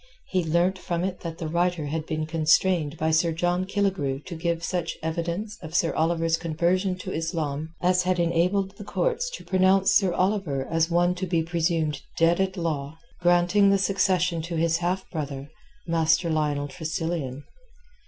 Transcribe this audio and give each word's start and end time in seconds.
He 0.29 0.43
learnt 0.43 0.79
from 0.79 1.03
it 1.03 1.19
that 1.19 1.37
the 1.37 1.47
writer 1.47 1.85
had 1.85 2.07
been 2.07 2.25
constrained 2.25 2.97
by 2.97 3.11
Sir 3.11 3.31
John 3.31 3.65
Killigrew 3.65 4.21
to 4.25 4.33
give 4.33 4.63
such 4.63 4.97
evidence 5.03 5.59
of 5.61 5.75
Sir 5.75 5.93
Oliver's 5.93 6.37
conversion 6.37 6.97
to 6.97 7.13
Islam 7.13 7.75
as 7.83 8.01
had 8.01 8.17
enabled 8.19 8.77
the 8.77 8.83
courts 8.83 9.29
to 9.29 9.45
pronounce 9.45 9.91
Sir 9.93 10.11
Oliver 10.11 10.65
as 10.65 10.89
one 10.89 11.13
to 11.13 11.27
be 11.27 11.43
presumed 11.43 12.01
dead 12.17 12.41
at 12.41 12.57
law, 12.57 12.97
granting 13.19 13.69
the 13.69 13.77
succession 13.77 14.41
to 14.41 14.55
his 14.55 14.77
half 14.77 15.07
brother, 15.11 15.51
Master 15.85 16.31
Lionel 16.31 16.67
Tressilian. 16.67 17.43